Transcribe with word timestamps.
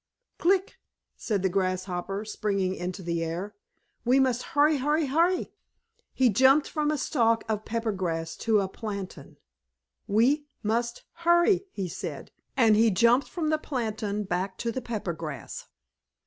"Click!" 0.39 0.77
said 1.15 1.45
a 1.45 1.49
Grasshopper, 1.49 2.25
springing 2.25 2.73
into 2.73 3.03
the 3.03 3.23
air. 3.23 3.53
"We 4.03 4.19
must 4.19 4.41
hurry, 4.57 4.77
hurry, 4.77 5.05
hurry!" 5.05 5.51
He 6.11 6.29
jumped 6.29 6.67
from 6.67 6.89
a 6.89 6.97
stalk 6.97 7.43
of 7.47 7.65
pepper 7.65 7.91
grass 7.91 8.35
to 8.37 8.61
a 8.61 8.67
plantain. 8.67 9.37
"We 10.07 10.47
must 10.63 11.03
hurry," 11.21 11.67
he 11.71 11.87
said, 11.87 12.31
and 12.57 12.75
he 12.75 12.89
jumped 12.89 13.27
from 13.29 13.49
the 13.51 13.59
plantain 13.59 14.23
back 14.23 14.57
to 14.57 14.71
the 14.71 14.81
pepper 14.81 15.13
grass. 15.13 15.67